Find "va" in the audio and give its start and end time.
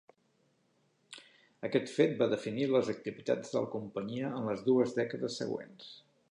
2.23-2.29